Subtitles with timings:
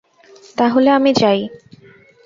[0.57, 1.39] তা হলে আমি যাই।